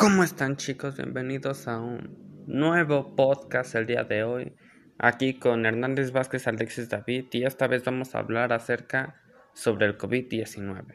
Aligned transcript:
¿Cómo 0.00 0.24
están 0.24 0.56
chicos? 0.56 0.96
Bienvenidos 0.96 1.68
a 1.68 1.78
un 1.78 2.44
nuevo 2.46 3.14
podcast 3.14 3.74
el 3.74 3.84
día 3.84 4.02
de 4.02 4.24
hoy. 4.24 4.56
Aquí 4.96 5.38
con 5.38 5.66
Hernández 5.66 6.10
Vázquez, 6.10 6.46
Alexis 6.46 6.88
David 6.88 7.26
y 7.32 7.44
esta 7.44 7.66
vez 7.66 7.84
vamos 7.84 8.14
a 8.14 8.20
hablar 8.20 8.54
acerca 8.54 9.20
sobre 9.52 9.84
el 9.84 9.98
COVID-19 9.98 10.94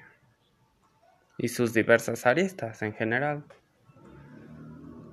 y 1.38 1.49
sus 1.49 1.71
diversas 1.71 2.26
aristas 2.26 2.81
en 2.81 2.94
general. 2.94 3.44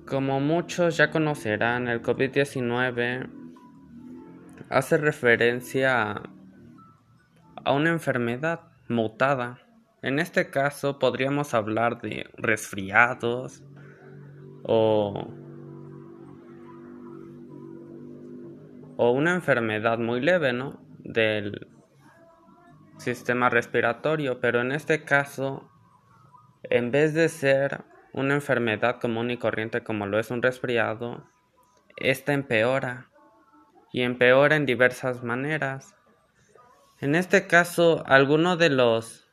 Como 0.07 0.39
muchos 0.39 0.97
ya 0.97 1.11
conocerán, 1.11 1.87
el 1.87 2.01
COVID-19 2.01 3.29
hace 4.69 4.97
referencia 4.97 6.23
a, 7.63 7.71
una 7.71 7.91
enfermedad 7.91 8.61
mutada. 8.89 9.59
En 10.01 10.17
este 10.17 10.49
caso 10.49 10.97
podríamos 10.97 11.53
hablar 11.53 12.01
de 12.01 12.27
resfriados, 12.37 13.61
o, 14.63 15.27
o 18.97 19.11
una 19.11 19.35
enfermedad 19.35 19.97
muy 19.97 20.21
leve, 20.21 20.53
¿no? 20.53 20.79
Del 20.99 21.67
sistema 22.97 23.49
respiratorio, 23.49 24.39
pero 24.39 24.61
en 24.61 24.71
este 24.71 25.03
caso, 25.03 25.69
en 26.63 26.91
vez 26.91 27.13
de 27.13 27.29
ser 27.29 27.83
una 28.13 28.35
enfermedad 28.35 28.99
común 28.99 29.31
y 29.31 29.37
corriente 29.37 29.83
como 29.83 30.05
lo 30.05 30.19
es 30.19 30.31
un 30.31 30.41
resfriado, 30.41 31.27
esta 31.97 32.33
empeora 32.33 33.09
y 33.91 34.01
empeora 34.01 34.55
en 34.55 34.65
diversas 34.65 35.23
maneras. 35.23 35.95
En 36.99 37.15
este 37.15 37.47
caso, 37.47 38.03
algunos 38.05 38.57
de 38.57 38.69
los 38.69 39.29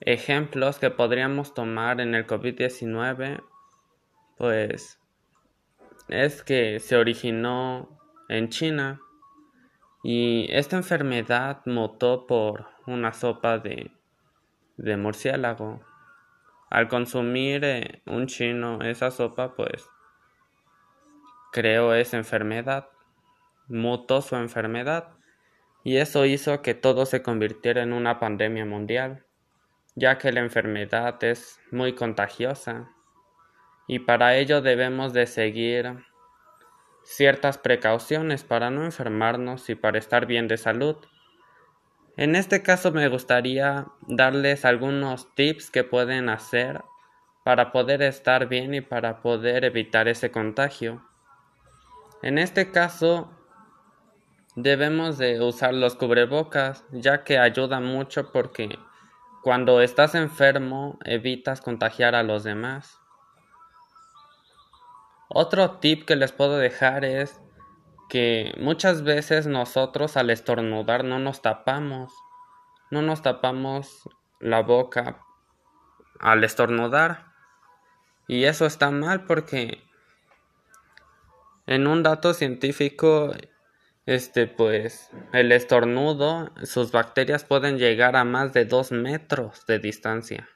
ejemplos 0.00 0.78
que 0.78 0.90
podríamos 0.90 1.54
tomar 1.54 2.00
en 2.00 2.14
el 2.14 2.26
COVID-19 2.26 3.42
pues 4.36 4.98
es 6.08 6.42
que 6.42 6.80
se 6.80 6.96
originó 6.96 7.98
en 8.28 8.48
China 8.48 9.00
y 10.02 10.46
esta 10.50 10.76
enfermedad 10.76 11.62
mutó 11.64 12.26
por 12.26 12.66
una 12.86 13.12
sopa 13.12 13.58
de, 13.58 13.90
de 14.76 14.96
murciélago. 14.96 15.80
Al 16.70 16.88
consumir 16.88 17.64
eh, 17.64 18.02
un 18.06 18.26
chino 18.26 18.82
esa 18.82 19.10
sopa, 19.10 19.54
pues 19.54 19.88
creó 21.52 21.94
esa 21.94 22.16
enfermedad, 22.16 22.88
mutó 23.68 24.20
su 24.20 24.36
enfermedad 24.36 25.10
y 25.84 25.98
eso 25.98 26.26
hizo 26.26 26.62
que 26.62 26.74
todo 26.74 27.06
se 27.06 27.22
convirtiera 27.22 27.82
en 27.82 27.92
una 27.92 28.18
pandemia 28.18 28.66
mundial, 28.66 29.24
ya 29.94 30.18
que 30.18 30.32
la 30.32 30.40
enfermedad 30.40 31.22
es 31.22 31.60
muy 31.70 31.94
contagiosa 31.94 32.93
y 33.86 34.00
para 34.00 34.36
ello 34.36 34.62
debemos 34.62 35.12
de 35.12 35.26
seguir 35.26 36.04
ciertas 37.02 37.58
precauciones 37.58 38.44
para 38.44 38.70
no 38.70 38.84
enfermarnos 38.84 39.68
y 39.68 39.74
para 39.74 39.98
estar 39.98 40.26
bien 40.26 40.48
de 40.48 40.56
salud. 40.56 40.96
En 42.16 42.36
este 42.36 42.62
caso 42.62 42.92
me 42.92 43.08
gustaría 43.08 43.86
darles 44.02 44.64
algunos 44.64 45.34
tips 45.34 45.70
que 45.70 45.84
pueden 45.84 46.28
hacer 46.28 46.82
para 47.44 47.72
poder 47.72 48.02
estar 48.02 48.48
bien 48.48 48.72
y 48.74 48.80
para 48.80 49.20
poder 49.20 49.64
evitar 49.64 50.08
ese 50.08 50.30
contagio. 50.30 51.04
En 52.22 52.38
este 52.38 52.70
caso 52.70 53.30
debemos 54.56 55.18
de 55.18 55.42
usar 55.42 55.74
los 55.74 55.96
cubrebocas 55.96 56.84
ya 56.90 57.24
que 57.24 57.38
ayuda 57.38 57.80
mucho 57.80 58.32
porque 58.32 58.78
cuando 59.42 59.82
estás 59.82 60.14
enfermo 60.14 60.98
evitas 61.04 61.60
contagiar 61.60 62.14
a 62.14 62.22
los 62.22 62.44
demás. 62.44 63.03
Otro 65.28 65.78
tip 65.78 66.04
que 66.04 66.16
les 66.16 66.32
puedo 66.32 66.58
dejar 66.58 67.04
es 67.04 67.40
que 68.08 68.52
muchas 68.58 69.02
veces 69.02 69.46
nosotros 69.46 70.16
al 70.16 70.30
estornudar 70.30 71.04
no 71.04 71.18
nos 71.18 71.42
tapamos, 71.42 72.12
no 72.90 73.02
nos 73.02 73.22
tapamos 73.22 74.08
la 74.40 74.60
boca 74.60 75.20
al 76.20 76.44
estornudar. 76.44 77.32
Y 78.28 78.44
eso 78.44 78.66
está 78.66 78.90
mal 78.90 79.24
porque 79.24 79.82
en 81.66 81.86
un 81.86 82.02
dato 82.02 82.34
científico, 82.34 83.32
este 84.06 84.46
pues 84.46 85.10
el 85.32 85.50
estornudo, 85.52 86.52
sus 86.62 86.92
bacterias 86.92 87.44
pueden 87.44 87.78
llegar 87.78 88.16
a 88.16 88.24
más 88.24 88.52
de 88.52 88.64
2 88.64 88.92
metros 88.92 89.66
de 89.66 89.78
distancia. 89.78 90.48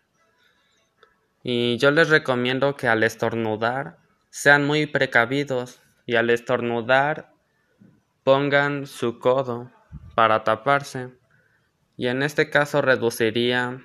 Y 1.43 1.79
yo 1.79 1.91
les 1.91 2.11
recomiendo 2.11 2.77
que 2.77 2.89
al 2.89 3.03
estornudar 3.03 3.98
sean 4.31 4.67
muy 4.67 4.87
precavidos 4.87 5.81
y 6.07 6.17
al 6.17 6.31
estornudar 6.31 7.33
pongan 8.25 8.87
su 8.87 9.19
codo 9.19 9.71
para 10.15 10.45
taparse 10.45 11.19
y 11.97 12.07
en 12.07 12.23
este 12.23 12.51
caso 12.51 12.81
reduciría 12.81 13.85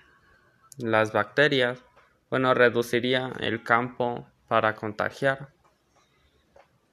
las 0.78 1.12
bacterias, 1.12 1.84
bueno, 2.30 2.54
reduciría 2.54 3.32
el 3.40 3.64
campo 3.64 4.28
para 4.48 4.76
contagiar. 4.76 5.50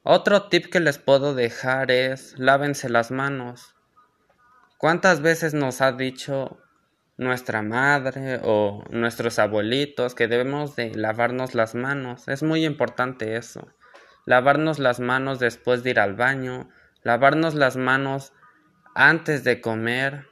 Otro 0.03 0.49
tip 0.49 0.67
que 0.67 0.81
les 0.81 0.99
puedo 0.99 1.35
dejar 1.35 1.91
es 1.91 2.39
lávense 2.39 2.89
las 2.89 3.11
manos. 3.11 3.75
¿Cuántas 4.79 5.21
veces 5.21 5.53
nos 5.53 5.83
ha 5.83 5.93
dicho 5.93 6.59
nuestra 7.21 7.61
madre 7.61 8.41
o 8.43 8.83
nuestros 8.89 9.39
abuelitos 9.39 10.15
que 10.15 10.27
debemos 10.27 10.75
de 10.75 10.95
lavarnos 10.95 11.55
las 11.55 11.75
manos. 11.75 12.27
Es 12.29 12.43
muy 12.43 12.65
importante 12.65 13.37
eso. 13.37 13.69
Lavarnos 14.25 14.79
las 14.79 15.01
manos 15.01 15.39
después 15.39 15.83
de 15.83 15.91
ir 15.91 16.01
al 16.01 16.15
baño, 16.15 16.71
lavarnos 17.03 17.55
las 17.55 17.77
manos 17.77 18.33
antes 18.95 19.45
de 19.45 19.61
comer 19.61 20.29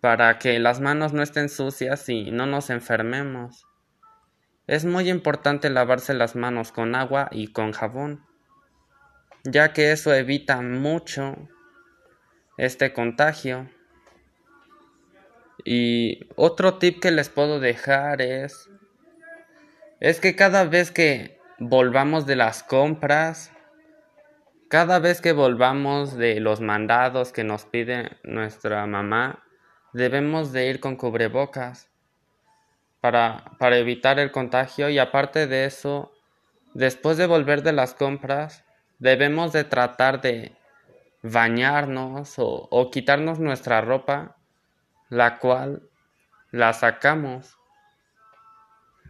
para 0.00 0.38
que 0.38 0.60
las 0.60 0.80
manos 0.80 1.12
no 1.12 1.22
estén 1.24 1.48
sucias 1.48 2.08
y 2.08 2.30
no 2.30 2.46
nos 2.46 2.70
enfermemos. 2.70 3.66
Es 4.68 4.84
muy 4.84 5.10
importante 5.10 5.68
lavarse 5.68 6.14
las 6.14 6.36
manos 6.36 6.70
con 6.70 6.94
agua 6.94 7.26
y 7.32 7.48
con 7.48 7.72
jabón, 7.72 8.24
ya 9.42 9.72
que 9.72 9.90
eso 9.90 10.14
evita 10.14 10.60
mucho 10.62 11.48
este 12.56 12.92
contagio. 12.92 13.68
Y 15.64 16.28
otro 16.36 16.78
tip 16.78 17.00
que 17.00 17.10
les 17.10 17.28
puedo 17.28 17.60
dejar 17.60 18.22
es 18.22 18.68
es 20.00 20.20
que 20.20 20.36
cada 20.36 20.64
vez 20.64 20.90
que 20.90 21.38
volvamos 21.58 22.26
de 22.26 22.36
las 22.36 22.62
compras, 22.62 23.52
cada 24.68 24.98
vez 24.98 25.20
que 25.20 25.32
volvamos 25.32 26.16
de 26.16 26.40
los 26.40 26.60
mandados 26.60 27.32
que 27.32 27.44
nos 27.44 27.64
pide 27.64 28.10
nuestra 28.22 28.86
mamá, 28.86 29.44
debemos 29.92 30.52
de 30.52 30.68
ir 30.68 30.80
con 30.80 30.96
cubrebocas 30.96 31.88
para, 33.00 33.44
para 33.58 33.78
evitar 33.78 34.18
el 34.18 34.30
contagio. 34.30 34.90
Y 34.90 34.98
aparte 34.98 35.46
de 35.46 35.64
eso, 35.64 36.12
después 36.74 37.16
de 37.16 37.26
volver 37.26 37.62
de 37.62 37.72
las 37.72 37.94
compras, 37.94 38.64
debemos 38.98 39.52
de 39.52 39.64
tratar 39.64 40.20
de 40.20 40.52
bañarnos 41.22 42.38
o, 42.38 42.68
o 42.70 42.90
quitarnos 42.90 43.38
nuestra 43.38 43.80
ropa 43.80 44.36
la 45.14 45.38
cual 45.38 45.88
la 46.50 46.72
sacamos. 46.72 47.56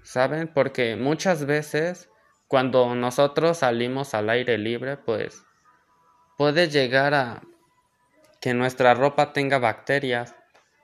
¿Saben? 0.02 0.48
Porque 0.48 0.96
muchas 0.96 1.46
veces 1.46 2.10
cuando 2.46 2.94
nosotros 2.94 3.58
salimos 3.58 4.12
al 4.12 4.28
aire 4.28 4.58
libre, 4.58 4.98
pues 4.98 5.46
puede 6.36 6.68
llegar 6.68 7.14
a 7.14 7.42
que 8.42 8.52
nuestra 8.52 8.92
ropa 8.92 9.32
tenga 9.32 9.58
bacterias. 9.58 10.36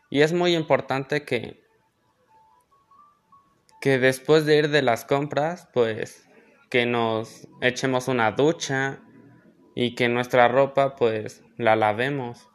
Y 0.09 0.23
es 0.23 0.33
muy 0.33 0.57
importante 0.57 1.25
que 1.25 1.61
que 3.83 3.99
después 3.99 4.45
de 4.45 4.57
ir 4.57 4.69
de 4.69 4.83
las 4.83 5.07
compras, 5.07 5.69
pues 5.73 6.29
que 6.71 6.85
nos 6.85 7.49
echemos 7.63 8.09
una 8.09 8.33
ducha 8.33 9.01
y 9.75 9.95
que 9.95 10.09
nuestra 10.09 10.49
ropa 10.49 10.97
pues 10.97 11.43
la 11.57 11.77
lavemos 11.77 12.50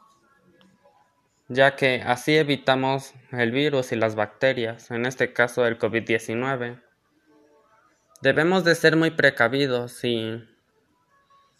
ya 1.48 1.76
que 1.76 2.02
así 2.04 2.36
evitamos 2.36 3.14
el 3.30 3.52
virus 3.52 3.92
y 3.92 3.96
las 3.96 4.14
bacterias, 4.14 4.90
en 4.90 5.06
este 5.06 5.32
caso 5.32 5.66
el 5.66 5.78
COVID-19. 5.78 6.82
Debemos 8.22 8.64
de 8.64 8.74
ser 8.74 8.96
muy 8.96 9.10
precavidos 9.10 10.02
y, 10.04 10.44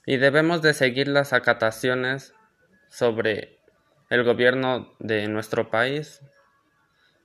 y 0.07 0.17
debemos 0.17 0.63
de 0.63 0.75
seguir 0.75 1.09
las 1.09 1.33
acataciones 1.33 2.35
sobre 2.89 3.59
el 4.11 4.25
gobierno 4.25 4.93
de 4.99 5.29
nuestro 5.29 5.71
país. 5.71 6.21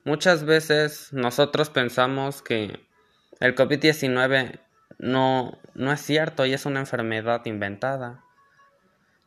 Muchas 0.04 0.44
veces 0.44 1.12
nosotros 1.12 1.70
pensamos 1.70 2.42
que 2.42 2.80
el 3.40 3.54
COVID-19 3.54 4.60
no, 4.98 5.58
no 5.74 5.92
es 5.92 6.00
cierto 6.00 6.46
y 6.46 6.52
es 6.52 6.66
una 6.66 6.80
enfermedad 6.80 7.44
inventada. 7.46 8.24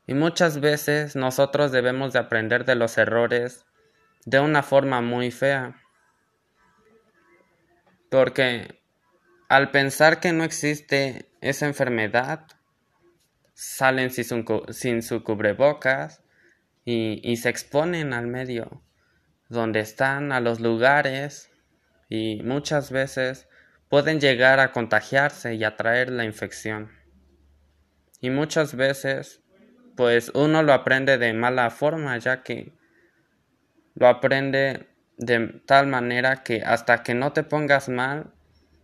Y 0.08 0.14
muchas 0.14 0.60
veces 0.60 1.16
nosotros 1.16 1.72
debemos 1.72 2.14
de 2.14 2.20
aprender 2.20 2.66
de 2.66 2.76
los 2.76 2.98
errores 2.98 3.66
de 4.26 4.40
una 4.40 4.64
forma 4.64 5.02
muy 5.02 5.32
fea. 5.32 5.82
Porque 8.10 8.82
al 9.50 9.72
pensar 9.72 10.20
que 10.20 10.32
no 10.32 10.44
existe 10.44 11.30
esa 11.42 11.66
enfermedad, 11.66 12.48
salen 13.54 14.12
sin 14.12 15.02
su, 15.02 15.24
cubrebocas 15.24 16.22
y, 16.84 17.22
y 17.24 17.38
se 17.38 17.50
exponen 17.50 18.14
al 18.14 18.28
medio 18.28 18.84
donde 19.50 19.80
están, 19.80 20.32
a 20.32 20.40
los 20.40 20.60
lugares 20.60 21.52
y 22.10 22.42
muchas 22.44 22.92
veces 22.92 23.48
pueden 23.90 24.20
llegar 24.20 24.60
a 24.60 24.72
contagiarse 24.72 25.56
y 25.56 25.64
atraer 25.64 26.10
la 26.12 26.26
infección. 26.26 26.92
Y 28.20 28.30
muchas 28.30 28.76
veces, 28.76 29.42
pues 29.96 30.32
uno 30.34 30.64
lo 30.64 30.74
aprende 30.74 31.18
de 31.18 31.34
mala 31.34 31.70
forma, 31.70 32.18
ya 32.18 32.44
que 32.44 32.74
lo 33.94 34.08
aprende 34.08 34.88
de 35.18 35.62
tal 35.66 35.88
manera 35.88 36.44
que 36.44 36.62
hasta 36.64 37.04
que 37.04 37.14
no 37.14 37.34
te 37.34 37.44
pongas 37.44 37.90
mal, 37.90 38.34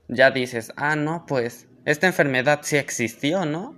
ya 0.08 0.32
dices, 0.32 0.74
ah, 0.76 0.96
no, 0.96 1.26
pues 1.26 1.68
esta 1.86 2.08
enfermedad 2.08 2.60
sí 2.64 2.78
existió, 2.78 3.46
¿no? 3.46 3.76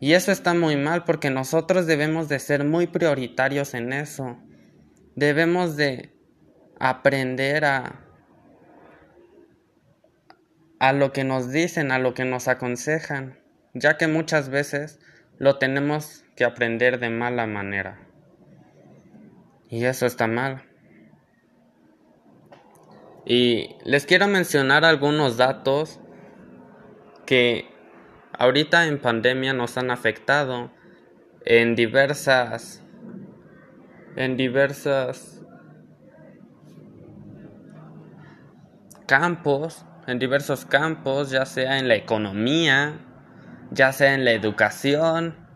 Y 0.00 0.12
eso 0.12 0.30
está 0.30 0.54
muy 0.54 0.76
mal 0.76 1.04
porque 1.04 1.30
nosotros 1.30 1.86
debemos 1.86 2.28
de 2.28 2.38
ser 2.38 2.64
muy 2.64 2.86
prioritarios 2.86 3.74
en 3.74 3.92
eso. 3.92 4.38
Debemos 5.16 5.76
de 5.76 6.12
aprender 6.78 7.64
a 7.64 8.08
a 10.78 10.92
lo 10.92 11.12
que 11.12 11.24
nos 11.24 11.50
dicen, 11.50 11.90
a 11.90 11.98
lo 11.98 12.14
que 12.14 12.24
nos 12.24 12.48
aconsejan, 12.48 13.38
ya 13.74 13.96
que 13.96 14.06
muchas 14.06 14.48
veces 14.48 15.00
lo 15.38 15.58
tenemos 15.58 16.24
que 16.38 16.44
aprender 16.44 17.00
de 17.00 17.10
mala 17.10 17.48
manera. 17.48 17.98
Y 19.68 19.84
eso 19.84 20.06
está 20.06 20.28
mal. 20.28 20.62
Y 23.26 23.74
les 23.84 24.06
quiero 24.06 24.28
mencionar 24.28 24.84
algunos 24.84 25.36
datos 25.36 25.98
que 27.26 27.66
ahorita 28.38 28.86
en 28.86 29.00
pandemia 29.00 29.52
nos 29.52 29.76
han 29.76 29.90
afectado 29.90 30.70
en 31.44 31.74
diversas 31.74 32.84
en 34.14 34.36
diversas 34.36 35.42
campos 39.08 39.84
en 40.06 40.20
diversos 40.20 40.64
campos, 40.64 41.30
ya 41.30 41.44
sea 41.44 41.78
en 41.78 41.88
la 41.88 41.96
economía, 41.96 43.00
ya 43.72 43.92
sea 43.92 44.14
en 44.14 44.24
la 44.24 44.30
educación, 44.30 45.47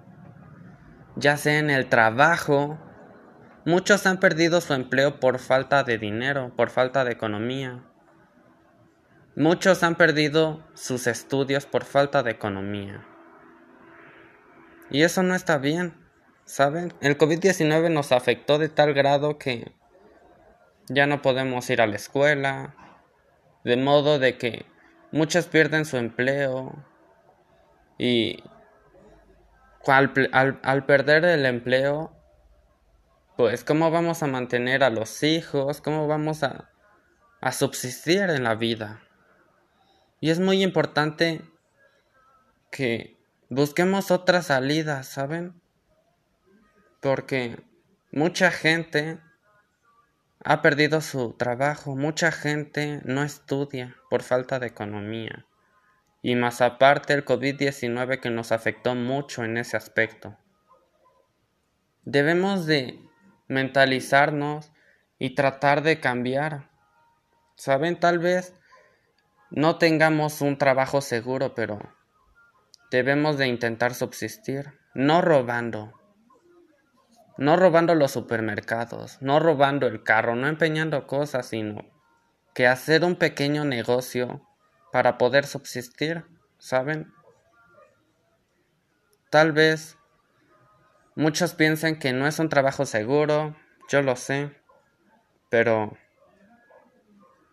ya 1.17 1.37
sea 1.37 1.59
en 1.59 1.70
el 1.70 1.88
trabajo. 1.88 2.79
Muchos 3.64 4.06
han 4.06 4.19
perdido 4.19 4.61
su 4.61 4.75
empleo 4.75 5.20
por 5.20 5.38
falta 5.38 5.85
de 5.85 5.99
dinero, 5.99 6.53
por 6.56 6.70
falta 6.70 7.05
de 7.05 7.12
economía. 7.12 7.85
Muchos 9.37 9.82
han 9.82 9.94
perdido 9.94 10.62
sus 10.75 11.06
estudios 11.06 11.64
por 11.64 11.85
falta 11.85 12.23
de 12.23 12.32
economía. 12.32 13.06
Y 14.91 15.05
eso 15.05 15.23
no 15.23 15.35
está 15.35 15.56
bien, 15.56 15.94
¿saben? 16.44 16.93
El 17.00 17.17
COVID-19 17.17 17.91
nos 17.91 18.12
afectó 18.12 18.58
de 18.58 18.69
tal 18.69 18.93
grado 18.93 19.38
que 19.38 19.73
ya 20.88 21.06
no 21.06 21.23
podemos 21.23 21.70
ir 21.70 21.81
a 21.81 21.87
la 21.87 21.97
escuela, 21.97 22.75
de 23.65 23.76
modo 23.76 24.19
de 24.19 24.37
que 24.37 24.67
muchos 25.12 25.47
pierden 25.47 25.85
su 25.85 25.97
empleo 25.97 26.85
y 27.97 28.43
al, 29.88 30.84
perder 30.87 31.25
el 31.25 31.46
empleo, 31.46 32.12
pues 33.37 33.64
cómo 33.64 33.90
vamos 33.90 34.23
a 34.23 34.26
mantener 34.26 34.84
a 34.84 34.90
los 34.90 35.23
hijos, 35.23 35.81
cómo 35.81 36.06
vamos 36.06 36.43
a, 36.43 36.70
a 37.40 37.52
subsistir 37.52 38.23
en 38.23 38.44
la 38.44 38.55
vida. 38.55 39.00
Y 40.20 40.31
es 40.31 40.38
muy 40.38 40.62
importante 40.62 41.43
que 42.70 43.19
busquemos 43.49 44.11
otras 44.11 44.46
salidas, 44.46 45.08
¿saben? 45.08 45.61
Porque 47.00 47.61
mucha 48.12 48.52
gente 48.52 49.19
ha 50.44 50.62
perdido 50.62 51.00
su 51.00 51.32
trabajo, 51.32 51.96
mucha 51.96 52.31
gente 52.31 53.00
no 53.05 53.23
estudia 53.23 53.96
por 54.11 54.23
falta 54.23 54.58
de 54.58 54.69
economía. 54.69 55.46
Y 56.23 56.37
más 56.37 56.61
aparte 56.61 57.13
el 57.13 57.25
COVID-19 57.25 58.21
que 58.21 58.31
nos 58.31 58.53
afectó 58.53 58.95
mucho 58.95 59.45
en 59.45 59.59
ese 59.59 59.77
aspecto. 59.77 60.39
Debemos 62.05 62.67
de 62.67 63.01
mentalizarnos 63.49 64.73
y 65.19 65.35
tratar 65.35 65.83
de 65.83 66.01
cambiar. 66.01 66.71
Saben, 67.57 67.99
tal 67.99 68.19
vez 68.19 68.55
no 69.51 69.77
tengamos 69.77 70.41
un 70.41 70.57
trabajo 70.59 71.01
seguro, 71.01 71.55
pero 71.55 71.79
debemos 72.91 73.37
de 73.37 73.49
intentar 73.49 73.95
subsistir, 73.95 74.79
no 74.95 75.21
robando, 75.21 75.93
no 77.37 77.57
robando 77.57 77.95
los 77.95 78.13
supermercados, 78.13 79.19
no 79.21 79.41
robando 79.41 79.87
el 79.87 80.03
carro, 80.03 80.37
no 80.37 80.47
empeñando 80.47 81.07
cosas, 81.07 81.47
sino 81.47 81.85
que 82.55 82.67
hacer 82.67 83.05
un 83.05 83.17
pequeño 83.17 83.65
negocio 83.65 84.47
para 84.93 85.19
poder 85.19 85.47
subsistir, 85.47 86.25
¿saben? 86.59 87.12
Tal 89.31 89.53
vez 89.53 89.97
muchos 91.17 91.55
piensen 91.55 91.99
que 91.99 92.12
no 92.12 92.27
es 92.27 92.39
un 92.39 92.50
trabajo 92.50 92.85
seguro, 92.85 93.56
yo 93.89 94.03
lo 94.03 94.15
sé, 94.17 94.55
pero 95.49 95.97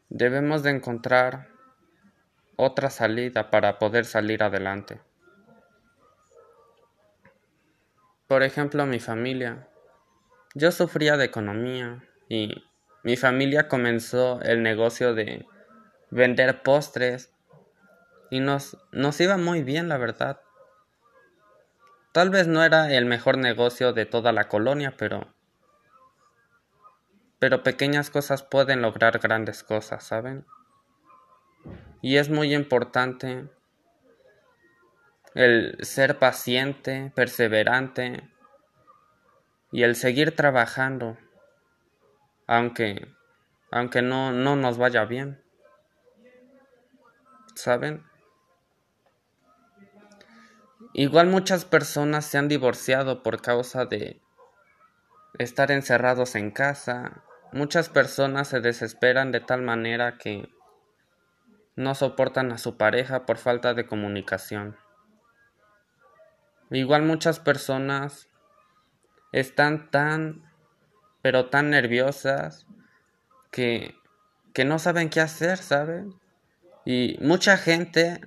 debemos 0.09 0.63
de 0.63 0.71
encontrar 0.71 1.47
otra 2.57 2.89
salida 2.89 3.49
para 3.49 3.79
poder 3.79 4.03
salir 4.03 4.43
adelante. 4.43 4.99
Por 8.27 8.43
ejemplo, 8.43 8.85
mi 8.85 8.99
familia. 8.99 9.69
Yo 10.55 10.71
sufría 10.71 11.15
de 11.15 11.25
economía 11.25 12.03
y 12.27 12.63
mi 13.03 13.15
familia 13.15 13.69
comenzó 13.69 14.41
el 14.41 14.61
negocio 14.61 15.13
de 15.13 15.45
vender 16.11 16.63
postres 16.63 17.33
y 18.29 18.39
nos, 18.39 18.77
nos 18.91 19.19
iba 19.19 19.37
muy 19.37 19.63
bien, 19.63 19.89
la 19.89 19.97
verdad. 19.97 20.41
Tal 22.11 22.29
vez 22.29 22.47
no 22.47 22.63
era 22.63 22.91
el 22.93 23.05
mejor 23.05 23.37
negocio 23.37 23.93
de 23.93 24.05
toda 24.05 24.31
la 24.31 24.47
colonia, 24.47 24.95
pero 24.97 25.33
pero 27.39 27.63
pequeñas 27.63 28.09
cosas 28.09 28.43
pueden 28.43 28.81
lograr 28.81 29.19
grandes 29.19 29.63
cosas, 29.63 30.03
¿saben? 30.03 30.45
Y 32.01 32.17
es 32.17 32.29
muy 32.29 32.53
importante 32.53 33.49
el 35.35 35.77
ser 35.81 36.19
paciente, 36.19 37.11
perseverante 37.15 38.29
y 39.71 39.83
el 39.83 39.95
seguir 39.95 40.35
trabajando, 40.35 41.17
aunque, 42.45 43.07
aunque 43.71 44.01
no, 44.01 44.33
no 44.33 44.55
nos 44.57 44.77
vaya 44.77 45.05
bien. 45.05 45.41
¿Saben? 47.59 48.05
Igual 50.93 51.27
muchas 51.27 51.65
personas 51.65 52.23
se 52.25 52.37
han 52.37 52.47
divorciado 52.47 53.21
por 53.21 53.41
causa 53.41 53.83
de 53.83 54.21
estar 55.37 55.69
encerrados 55.69 56.35
en 56.35 56.51
casa. 56.51 57.21
Muchas 57.51 57.89
personas 57.89 58.47
se 58.47 58.61
desesperan 58.61 59.33
de 59.33 59.41
tal 59.41 59.61
manera 59.61 60.17
que 60.17 60.47
no 61.75 61.95
soportan 61.95 62.53
a 62.53 62.57
su 62.57 62.77
pareja 62.77 63.25
por 63.25 63.37
falta 63.37 63.73
de 63.73 63.85
comunicación. 63.85 64.77
Igual 66.71 67.01
muchas 67.01 67.41
personas 67.41 68.29
están 69.33 69.91
tan, 69.91 70.49
pero 71.21 71.49
tan 71.49 71.71
nerviosas 71.71 72.65
que, 73.51 73.95
que 74.53 74.63
no 74.63 74.79
saben 74.79 75.09
qué 75.09 75.19
hacer, 75.19 75.57
¿saben? 75.57 76.15
Y 76.91 77.19
mucha 77.21 77.55
gente 77.55 78.19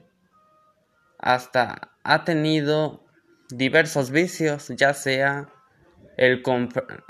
hasta 1.19 1.91
ha 2.05 2.23
tenido 2.23 3.05
diversos 3.49 4.13
vicios, 4.13 4.69
ya 4.69 4.95
sea 4.95 5.49
el, 6.17 6.45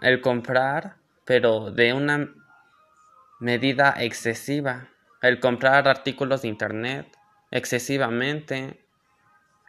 el 0.01 0.21
comprar, 0.23 0.97
pero 1.27 1.71
de 1.71 1.93
una 1.93 2.33
medida 3.39 3.95
excesiva, 3.99 4.89
el 5.21 5.41
comprar 5.41 5.89
artículos 5.89 6.41
de 6.41 6.49
internet 6.49 7.07
excesivamente, 7.51 8.83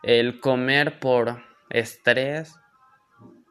el 0.04 0.40
comer 0.40 1.02
por 1.02 1.44
estrés 1.70 2.56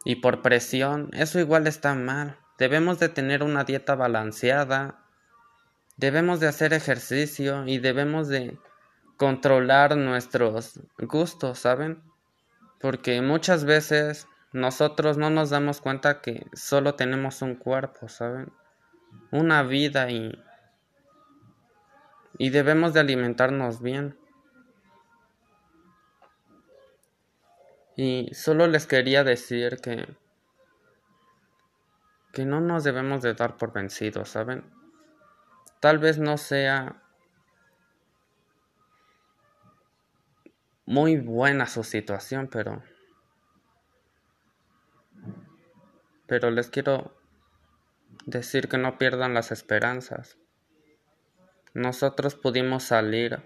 y 0.07 0.17
por 0.17 0.41
presión, 0.41 1.11
eso 1.13 1.39
igual 1.39 1.67
está 1.67 1.95
mal. 1.95 2.39
Debemos 2.57 2.99
de 2.99 3.11
tener 3.11 3.43
una 3.43 3.65
dieta 3.65 3.95
balanceada, 3.95 5.02
Debemos 6.03 6.41
de 6.41 6.49
hacer 6.49 6.73
ejercicio 6.73 7.65
y 7.65 7.79
debemos 7.79 8.27
de 8.27 8.59
controlar 9.17 9.97
nuestros 9.97 10.81
gustos, 10.99 11.61
¿saben? 11.61 12.03
Porque 12.81 13.23
muchas 13.23 13.65
veces 13.65 14.27
nosotros 14.53 15.17
no 15.17 15.31
nos 15.31 15.51
damos 15.51 15.81
cuenta 15.81 16.21
que 16.21 16.45
solo 16.55 16.97
tenemos 16.97 17.41
un 17.41 17.55
cuerpo, 17.55 18.09
¿saben? 18.09 18.53
Una 19.31 19.63
vida 19.63 20.11
y 20.11 20.43
y 22.37 22.51
debemos 22.51 22.95
de 22.95 22.99
alimentarnos 22.99 23.81
bien. 23.81 24.19
Y 27.95 28.35
solo 28.35 28.67
les 28.67 28.89
quería 28.89 29.23
decir 29.23 29.77
que 29.77 30.17
que 32.33 32.45
no 32.45 32.61
nos 32.61 32.83
debemos 32.83 33.23
de 33.23 33.35
dar 33.35 33.57
por 33.57 33.73
vencidos, 33.73 34.31
¿saben? 34.31 34.82
Tal 35.83 35.99
vez 35.99 36.17
no 36.17 36.39
sea 36.39 37.03
muy 40.87 41.17
buena 41.17 41.67
su 41.67 41.83
situación, 41.83 42.49
pero 42.53 42.85
pero 46.29 46.53
les 46.53 46.71
quiero 46.71 47.21
decir 48.27 48.69
que 48.69 48.79
no 48.79 48.97
pierdan 48.97 49.35
las 49.35 49.51
esperanzas. 49.51 50.39
Nosotros 51.75 52.37
pudimos 52.37 52.85
salir 52.85 53.43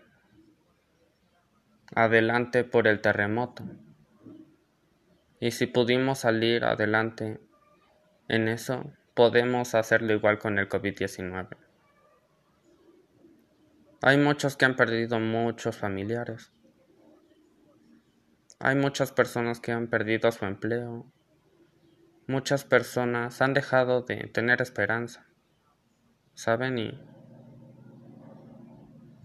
adelante 1.94 2.64
por 2.64 2.86
el 2.86 3.00
terremoto. 3.00 3.64
Y 5.40 5.52
si 5.52 5.66
pudimos 5.66 6.18
salir 6.18 6.66
adelante 6.66 7.40
en 8.28 8.48
eso, 8.48 8.92
podemos 9.14 9.74
hacerlo 9.74 10.12
igual 10.12 10.38
con 10.38 10.58
el 10.58 10.68
COVID-19. 10.68 11.65
Hay 14.02 14.18
muchos 14.18 14.56
que 14.56 14.64
han 14.64 14.76
perdido 14.76 15.18
muchos 15.18 15.76
familiares. 15.76 16.52
Hay 18.58 18.76
muchas 18.76 19.12
personas 19.12 19.60
que 19.60 19.72
han 19.72 19.88
perdido 19.88 20.30
su 20.32 20.44
empleo. 20.44 21.10
Muchas 22.26 22.64
personas 22.64 23.40
han 23.40 23.54
dejado 23.54 24.02
de 24.02 24.28
tener 24.28 24.60
esperanza. 24.60 25.26
¿Saben? 26.34 26.78
Y 26.78 27.00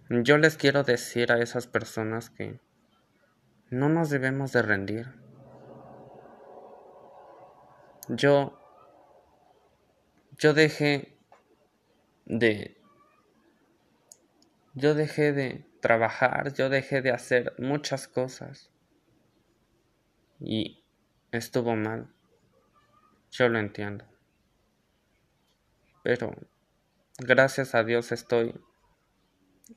yo 0.09 0.37
les 0.37 0.57
quiero 0.57 0.83
decir 0.83 1.31
a 1.31 1.41
esas 1.41 1.67
personas 1.67 2.29
que 2.29 2.59
no 3.69 3.89
nos 3.89 4.09
debemos 4.09 4.51
de 4.51 4.61
rendir. 4.61 5.07
Yo 8.09 8.57
yo 10.37 10.53
dejé 10.53 11.17
de 12.25 12.80
yo 14.73 14.95
dejé 14.95 15.33
de 15.33 15.65
trabajar, 15.81 16.53
yo 16.53 16.69
dejé 16.69 17.01
de 17.01 17.11
hacer 17.11 17.53
muchas 17.57 18.07
cosas 18.07 18.71
y 20.39 20.83
estuvo 21.31 21.75
mal. 21.75 22.07
Yo 23.31 23.49
lo 23.49 23.59
entiendo. 23.59 24.05
Pero 26.03 26.35
gracias 27.17 27.75
a 27.75 27.83
Dios 27.83 28.11
estoy 28.11 28.59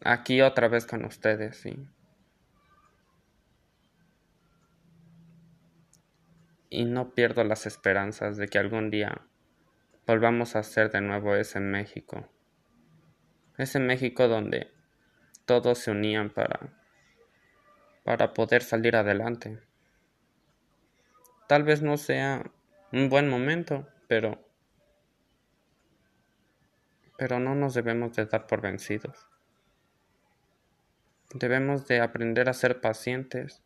aquí 0.03 0.41
otra 0.41 0.69
vez 0.69 0.87
con 0.87 1.05
ustedes 1.05 1.65
y, 1.67 1.89
no 6.87 7.15
pierdo 7.15 7.45
las 7.45 7.67
esperanzas 7.67 8.37
de 8.37 8.49
que 8.49 8.59
algún 8.59 8.91
día 8.91 9.23
volvamos 10.09 10.57
a 10.57 10.61
hacer 10.61 10.91
de 10.91 11.01
nuevo 11.01 11.37
ese 11.37 11.61
México. 11.61 12.29
Ese 13.57 13.79
México 13.79 14.27
donde 14.27 14.74
todos 15.45 15.79
se 15.79 15.91
unían 15.91 16.31
para 16.31 16.61
para 18.05 18.35
poder 18.35 18.63
salir 18.63 18.97
adelante. 18.97 19.59
Tal 21.49 21.65
vez 21.65 21.83
no 21.83 21.97
sea 21.97 22.51
un 22.93 23.09
buen 23.09 23.29
momento, 23.29 23.89
pero 24.07 24.45
pero 27.17 27.39
no 27.39 27.55
nos 27.55 27.75
debemos 27.75 28.15
de 28.15 28.27
dar 28.27 28.47
por 28.47 28.61
vencidos. 28.61 29.27
Debemos 31.33 31.87
de 31.87 32.01
aprender 32.01 32.49
a 32.49 32.53
ser 32.53 32.81
pacientes, 32.81 33.63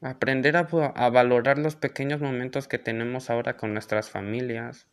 aprender 0.00 0.56
a, 0.56 0.60
a, 0.60 1.10
valorar 1.10 1.58
los 1.58 1.76
pequeños 1.76 2.20
momentos 2.20 2.68
que 2.68 2.78
tenemos 2.78 3.30
ahora 3.30 3.56
con 3.56 3.72
nuestras 3.72 4.10
familias, 4.10 4.86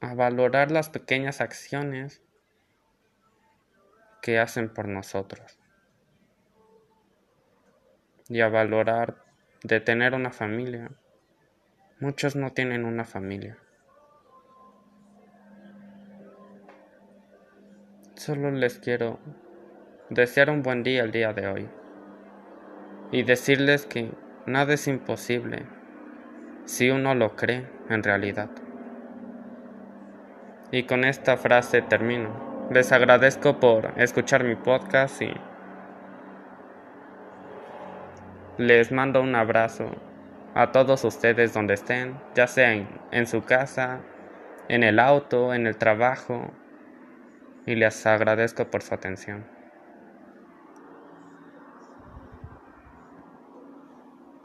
a 0.00 0.14
valorar 0.14 0.70
las 0.70 0.90
pequeñas 0.90 1.40
acciones 1.40 2.22
que 4.20 4.38
hacen 4.38 4.68
por 4.68 4.88
nosotros 4.88 5.58
y 8.28 8.40
a 8.40 8.48
valorar 8.48 9.24
de 9.64 9.80
tener 9.80 10.14
una 10.14 10.30
familia. 10.30 10.90
Muchos 11.98 12.36
no 12.36 12.50
tienen 12.50 12.84
una 12.84 13.04
familia. 13.04 13.58
Solo 18.14 18.50
les 18.50 18.78
quiero 18.78 19.18
desear 20.10 20.50
un 20.50 20.62
buen 20.62 20.82
día 20.82 21.02
el 21.02 21.10
día 21.10 21.32
de 21.32 21.46
hoy 21.48 21.68
y 23.10 23.22
decirles 23.22 23.86
que 23.86 24.12
nada 24.46 24.74
es 24.74 24.86
imposible 24.86 25.66
si 26.64 26.90
uno 26.90 27.14
lo 27.14 27.34
cree 27.34 27.68
en 27.88 28.02
realidad. 28.02 28.50
Y 30.70 30.84
con 30.84 31.04
esta 31.04 31.36
frase 31.36 31.82
termino. 31.82 32.49
Les 32.70 32.92
agradezco 32.92 33.58
por 33.58 33.92
escuchar 33.96 34.44
mi 34.44 34.54
podcast 34.54 35.20
y 35.22 35.34
les 38.58 38.92
mando 38.92 39.20
un 39.22 39.34
abrazo 39.34 39.90
a 40.54 40.70
todos 40.70 41.02
ustedes 41.04 41.52
donde 41.52 41.74
estén, 41.74 42.16
ya 42.36 42.46
sea 42.46 42.72
en, 42.72 42.86
en 43.10 43.26
su 43.26 43.42
casa, 43.42 44.02
en 44.68 44.84
el 44.84 45.00
auto, 45.00 45.52
en 45.52 45.66
el 45.66 45.78
trabajo 45.78 46.52
y 47.66 47.74
les 47.74 48.06
agradezco 48.06 48.70
por 48.70 48.82
su 48.82 48.94
atención. 48.94 49.44